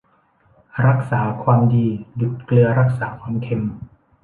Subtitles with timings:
[0.87, 1.87] รักษาความดี
[2.19, 3.63] ดุจเกลือรักษาความเค็ม